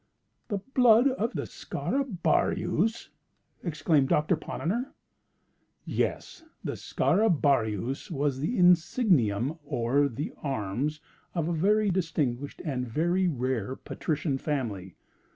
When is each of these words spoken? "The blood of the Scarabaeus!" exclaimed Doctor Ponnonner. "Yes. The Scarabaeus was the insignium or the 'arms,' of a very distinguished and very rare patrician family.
"The 0.47 0.57
blood 0.57 1.09
of 1.09 1.33
the 1.33 1.45
Scarabaeus!" 1.45 3.07
exclaimed 3.63 4.09
Doctor 4.09 4.35
Ponnonner. 4.35 4.95
"Yes. 5.85 6.43
The 6.63 6.75
Scarabaeus 6.75 8.09
was 8.09 8.39
the 8.39 8.57
insignium 8.57 9.59
or 9.63 10.09
the 10.09 10.33
'arms,' 10.41 11.01
of 11.35 11.49
a 11.49 11.53
very 11.53 11.91
distinguished 11.91 12.63
and 12.65 12.87
very 12.87 13.27
rare 13.27 13.75
patrician 13.75 14.39
family. 14.39 14.95